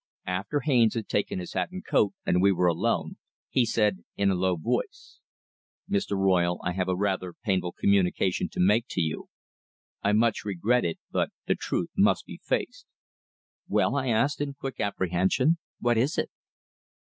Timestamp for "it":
10.85-10.97, 16.17-16.31